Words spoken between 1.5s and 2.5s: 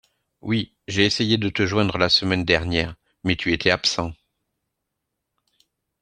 joindre la semaine